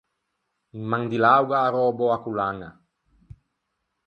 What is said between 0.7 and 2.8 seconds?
Un mandillâ o gh’à arröbou a collaña.